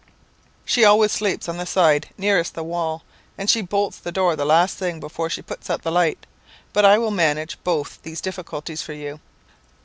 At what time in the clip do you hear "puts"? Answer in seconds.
5.43-5.69